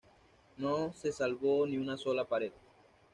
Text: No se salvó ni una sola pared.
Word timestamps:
No 0.57 0.91
se 0.93 1.11
salvó 1.11 1.67
ni 1.67 1.77
una 1.77 1.95
sola 1.95 2.25
pared. 2.25 2.51